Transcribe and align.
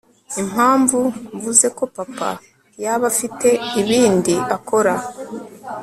impamvu 0.41 0.99
mvuze 1.35 1.67
ko 1.77 1.83
papa 1.97 2.29
yaba 2.83 3.05
afite 3.11 3.47
ibindi 3.81 4.33
akora 4.55 4.93